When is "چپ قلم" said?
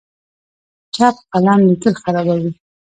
0.95-1.59